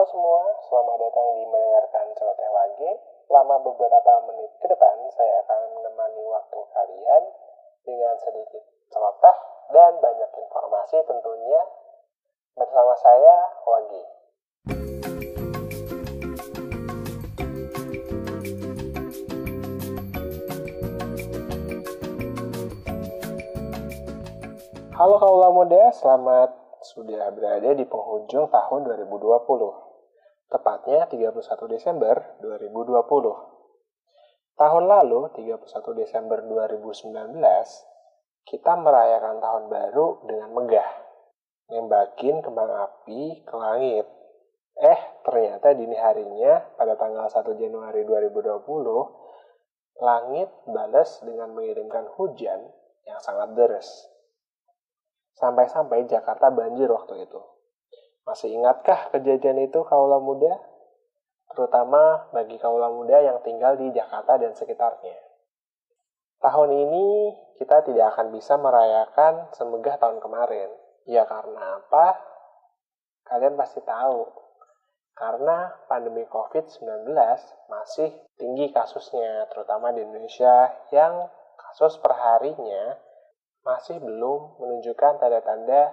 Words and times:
Halo 0.00 0.16
semua, 0.16 0.48
selamat 0.64 0.96
datang 0.96 1.28
di 1.36 1.44
mendengarkan 1.44 2.08
celoteh 2.16 2.48
lagi. 2.56 2.90
Selama 3.28 3.60
beberapa 3.60 4.12
menit 4.32 4.48
ke 4.56 4.64
depan, 4.72 4.96
saya 5.12 5.44
akan 5.44 5.76
menemani 5.76 6.24
waktu 6.24 6.56
kalian 6.72 7.22
dengan 7.84 8.16
sedikit 8.16 8.64
celoteh 8.88 9.36
dan 9.76 10.00
banyak 10.00 10.30
informasi 10.40 11.04
tentunya 11.04 11.60
bersama 12.56 12.96
saya, 12.96 13.36
Wagi. 13.68 14.04
Halo 24.96 25.16
kaula 25.20 25.52
muda, 25.52 25.92
selamat 25.92 26.56
sudah 26.80 27.28
berada 27.36 27.76
di 27.76 27.84
penghujung 27.84 28.48
tahun 28.48 28.88
2020. 28.88 29.89
Tepatnya 30.50 31.06
31 31.06 31.70
Desember 31.70 32.34
2020. 32.42 33.06
Tahun 34.58 34.84
lalu, 34.84 35.30
31 35.38 35.94
Desember 35.94 36.42
2019, 36.42 37.38
kita 38.42 38.74
merayakan 38.74 39.38
tahun 39.38 39.64
baru 39.70 40.26
dengan 40.26 40.50
megah. 40.50 40.90
Nembakin 41.70 42.42
kembang 42.42 42.66
api 42.66 43.46
ke 43.46 43.54
langit. 43.54 44.10
Eh, 44.74 45.00
ternyata 45.22 45.70
dini 45.70 45.94
harinya 45.94 46.58
pada 46.74 46.98
tanggal 46.98 47.30
1 47.30 47.54
Januari 47.54 48.02
2020, 48.02 50.02
langit 50.02 50.50
balas 50.66 51.22
dengan 51.22 51.54
mengirimkan 51.54 52.10
hujan 52.18 52.58
yang 53.06 53.22
sangat 53.22 53.54
deras. 53.54 53.86
Sampai-sampai 55.38 56.10
Jakarta 56.10 56.50
banjir 56.50 56.90
waktu 56.90 57.22
itu. 57.22 57.59
Masih 58.24 58.52
ingatkah 58.52 59.10
kejadian 59.10 59.64
itu 59.64 59.80
kaula 59.88 60.20
muda? 60.20 60.60
Terutama 61.50 62.30
bagi 62.30 62.60
kaula 62.62 62.92
muda 62.92 63.18
yang 63.18 63.42
tinggal 63.42 63.74
di 63.74 63.90
Jakarta 63.90 64.38
dan 64.38 64.54
sekitarnya. 64.54 65.18
Tahun 66.40 66.70
ini 66.72 67.36
kita 67.60 67.84
tidak 67.84 68.16
akan 68.16 68.32
bisa 68.32 68.56
merayakan 68.56 69.52
semegah 69.52 70.00
tahun 70.00 70.24
kemarin. 70.24 70.72
Ya 71.04 71.28
karena 71.28 71.82
apa? 71.82 72.16
Kalian 73.28 73.60
pasti 73.60 73.84
tahu. 73.84 74.24
Karena 75.12 75.68
pandemi 75.84 76.24
COVID-19 76.24 77.12
masih 77.68 78.08
tinggi 78.40 78.72
kasusnya, 78.72 79.52
terutama 79.52 79.92
di 79.92 80.00
Indonesia 80.00 80.72
yang 80.88 81.28
kasus 81.60 82.00
perharinya 82.00 82.96
masih 83.60 84.00
belum 84.00 84.56
menunjukkan 84.56 85.20
tanda-tanda 85.20 85.92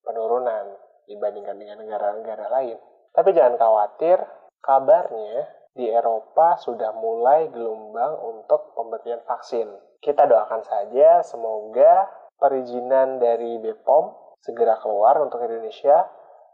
penurunan 0.00 0.80
dibandingkan 1.08 1.56
dengan 1.56 1.80
negara-negara 1.82 2.46
lain. 2.50 2.78
Tapi 3.14 3.30
jangan 3.30 3.56
khawatir, 3.60 4.18
kabarnya 4.60 5.46
di 5.74 5.90
Eropa 5.90 6.58
sudah 6.58 6.94
mulai 6.94 7.50
gelombang 7.50 8.18
untuk 8.22 8.74
pemberian 8.74 9.22
vaksin. 9.26 9.70
Kita 9.98 10.26
doakan 10.26 10.62
saja 10.62 11.22
semoga 11.24 12.10
perizinan 12.38 13.18
dari 13.22 13.58
BPOM 13.62 14.36
segera 14.42 14.76
keluar 14.78 15.18
untuk 15.22 15.40
Indonesia 15.42 16.06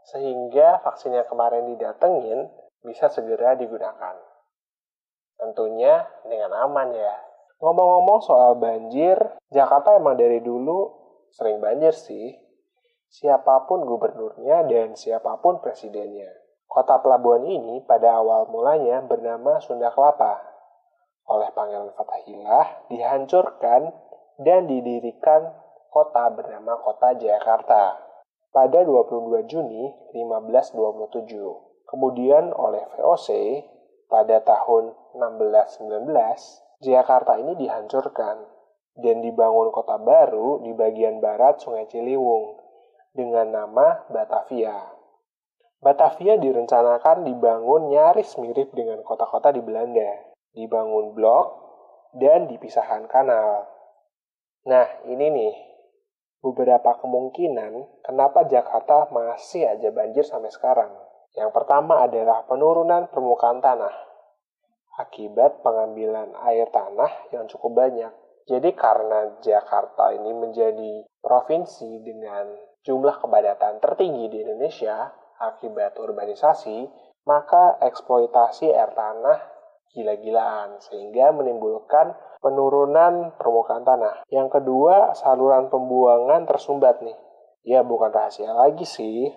sehingga 0.07 0.81
vaksin 0.81 1.13
yang 1.13 1.27
kemarin 1.29 1.69
didatengin 1.75 2.49
bisa 2.81 3.11
segera 3.13 3.53
digunakan. 3.53 4.17
Tentunya 5.37 6.05
dengan 6.25 6.53
aman 6.57 6.89
ya, 6.93 7.15
Ngomong-ngomong 7.61 8.19
soal 8.25 8.57
banjir, 8.57 9.21
Jakarta 9.53 9.93
emang 9.93 10.17
dari 10.17 10.41
dulu 10.41 10.89
sering 11.29 11.61
banjir 11.61 11.93
sih. 11.93 12.33
Siapa 13.11 13.67
pun 13.67 13.83
gubernurnya 13.83 14.63
dan 14.71 14.95
siapa 14.95 15.35
pun 15.43 15.59
presidennya. 15.59 16.31
Kota 16.63 17.03
pelabuhan 17.03 17.43
ini 17.43 17.83
pada 17.83 18.23
awal 18.23 18.47
mulanya 18.47 19.03
bernama 19.03 19.59
Sunda 19.59 19.91
Kelapa. 19.91 20.39
Oleh 21.27 21.51
Pangeran 21.51 21.91
Fatahillah 21.91 22.87
dihancurkan 22.87 23.91
dan 24.39 24.63
didirikan 24.63 25.51
kota 25.91 26.31
bernama 26.31 26.79
Kota 26.79 27.11
Jakarta 27.19 27.99
pada 28.55 28.79
22 28.87 29.43
Juni 29.43 29.91
1527. 30.15 31.91
Kemudian 31.91 32.55
oleh 32.55 32.87
VOC 32.95 33.27
pada 34.07 34.39
tahun 34.39 34.95
1619 35.19 36.07
Jakarta 36.79 37.35
ini 37.35 37.59
dihancurkan 37.59 38.39
dan 38.95 39.19
dibangun 39.19 39.67
kota 39.75 39.99
baru 39.99 40.63
di 40.63 40.71
bagian 40.71 41.19
barat 41.19 41.59
Sungai 41.59 41.91
Ciliwung 41.91 42.60
dengan 43.11 43.51
nama 43.51 44.07
Batavia. 44.07 44.75
Batavia 45.81 46.37
direncanakan 46.37 47.25
dibangun 47.25 47.89
nyaris 47.89 48.37
mirip 48.37 48.69
dengan 48.71 49.01
kota-kota 49.01 49.49
di 49.49 49.61
Belanda, 49.65 50.29
dibangun 50.53 51.17
blok 51.17 51.47
dan 52.13 52.45
dipisahkan 52.45 53.09
kanal. 53.09 53.65
Nah, 54.69 54.87
ini 55.09 55.27
nih 55.33 55.53
beberapa 56.45 57.01
kemungkinan 57.01 58.05
kenapa 58.05 58.45
Jakarta 58.45 59.09
masih 59.09 59.65
aja 59.65 59.89
banjir 59.89 60.21
sampai 60.21 60.53
sekarang. 60.53 60.93
Yang 61.33 61.49
pertama 61.55 62.05
adalah 62.05 62.45
penurunan 62.45 63.09
permukaan 63.09 63.63
tanah 63.63 64.11
akibat 65.01 65.63
pengambilan 65.65 66.35
air 66.45 66.67
tanah 66.69 67.31
yang 67.33 67.47
cukup 67.47 67.73
banyak. 67.73 68.13
Jadi 68.49 68.73
karena 68.73 69.37
Jakarta 69.39 70.13
ini 70.13 70.33
menjadi 70.33 71.05
provinsi 71.21 72.01
dengan 72.01 72.49
jumlah 72.81 73.21
kepadatan 73.21 73.77
tertinggi 73.77 74.25
di 74.33 74.37
Indonesia 74.41 75.13
akibat 75.37 75.97
urbanisasi, 75.97 76.89
maka 77.25 77.77
eksploitasi 77.81 78.73
air 78.73 78.93
tanah 78.97 79.39
gila-gilaan 79.91 80.79
sehingga 80.79 81.35
menimbulkan 81.35 82.15
penurunan 82.41 83.35
permukaan 83.37 83.85
tanah. 83.85 84.25
Yang 84.31 84.61
kedua, 84.61 85.13
saluran 85.13 85.69
pembuangan 85.69 86.47
tersumbat 86.47 87.03
nih. 87.03 87.17
Ya 87.61 87.85
bukan 87.85 88.09
rahasia 88.09 88.55
lagi 88.55 88.87
sih. 88.87 89.29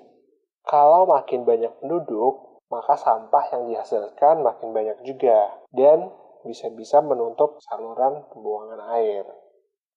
Kalau 0.64 1.04
makin 1.04 1.44
banyak 1.44 1.76
penduduk, 1.84 2.64
maka 2.72 2.96
sampah 2.96 3.52
yang 3.52 3.68
dihasilkan 3.68 4.40
makin 4.40 4.72
banyak 4.72 5.04
juga 5.04 5.60
dan 5.76 6.08
bisa-bisa 6.44 7.00
menutup 7.00 7.58
saluran 7.64 8.22
pembuangan 8.30 8.94
air. 9.00 9.24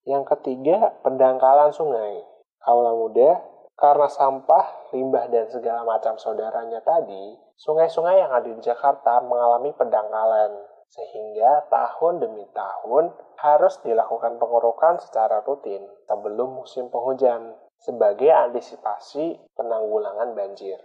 Yang 0.07 0.35
ketiga, 0.35 0.95
pendangkalan 1.03 1.75
sungai. 1.75 2.23
Kaula 2.63 2.95
muda, 2.95 3.43
karena 3.77 4.07
sampah, 4.09 4.89
limbah, 4.95 5.29
dan 5.29 5.45
segala 5.51 5.85
macam 5.85 6.17
saudaranya 6.17 6.81
tadi, 6.81 7.37
sungai-sungai 7.59 8.17
yang 8.17 8.31
ada 8.33 8.49
di 8.49 8.57
Jakarta 8.63 9.21
mengalami 9.21 9.75
pendangkalan, 9.75 10.57
sehingga 10.87 11.67
tahun 11.67 12.23
demi 12.23 12.47
tahun 12.55 13.11
harus 13.37 13.77
dilakukan 13.83 14.39
pengurukan 14.39 14.97
secara 15.03 15.43
rutin 15.43 15.83
sebelum 16.07 16.63
musim 16.63 16.87
penghujan 16.87 17.53
sebagai 17.77 18.31
antisipasi 18.33 19.37
penanggulangan 19.53 20.33
banjir. 20.33 20.79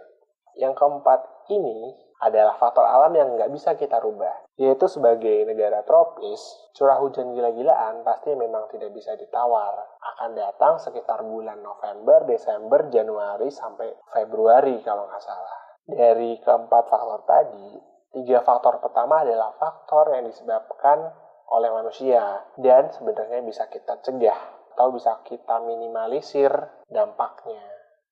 Yang 0.53 0.77
keempat 0.77 1.49
ini 1.49 1.97
adalah 2.21 2.53
faktor 2.61 2.85
alam 2.85 3.15
yang 3.17 3.33
nggak 3.33 3.49
bisa 3.49 3.73
kita 3.73 3.97
rubah. 3.97 4.42
Yaitu 4.53 4.85
sebagai 4.85 5.49
negara 5.49 5.81
tropis, 5.81 6.37
curah 6.77 7.01
hujan 7.01 7.33
gila-gilaan 7.33 8.05
pasti 8.05 8.37
memang 8.37 8.69
tidak 8.69 8.93
bisa 8.93 9.17
ditawar. 9.17 9.73
Akan 10.13 10.37
datang 10.37 10.77
sekitar 10.77 11.25
bulan 11.25 11.57
November, 11.65 12.21
Desember, 12.29 12.85
Januari, 12.93 13.49
sampai 13.49 13.89
Februari 14.13 14.77
kalau 14.85 15.09
nggak 15.09 15.23
salah. 15.25 15.57
Dari 15.83 16.37
keempat 16.39 16.83
faktor 16.85 17.25
tadi, 17.25 17.81
tiga 18.13 18.45
faktor 18.45 18.77
pertama 18.77 19.25
adalah 19.25 19.57
faktor 19.57 20.13
yang 20.13 20.29
disebabkan 20.29 21.11
oleh 21.49 21.69
manusia 21.73 22.45
dan 22.61 22.93
sebenarnya 22.93 23.41
bisa 23.41 23.65
kita 23.67 23.99
cegah 24.05 24.37
atau 24.73 24.89
bisa 24.93 25.21
kita 25.25 25.61
minimalisir 25.61 26.49
dampaknya. 26.89 27.61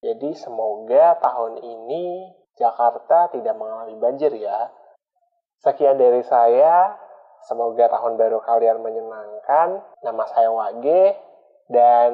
Jadi 0.01 0.33
semoga 0.33 1.17
tahun 1.21 1.61
ini 1.61 2.33
Jakarta 2.57 3.29
tidak 3.33 3.53
mengalami 3.57 3.97
banjir 3.97 4.33
ya. 4.37 4.69
Sekian 5.61 6.01
dari 6.01 6.25
saya. 6.25 6.97
Semoga 7.45 7.85
tahun 7.89 8.17
baru 8.17 8.41
kalian 8.41 8.81
menyenangkan. 8.81 9.81
Nama 10.01 10.23
saya 10.33 10.49
Wage 10.49 11.17
dan 11.69 12.11